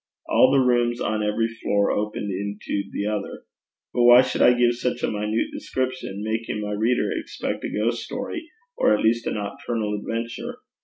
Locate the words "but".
3.93-4.01